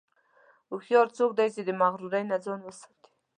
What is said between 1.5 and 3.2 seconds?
چې د مغرورۍ نه ځان ساتي.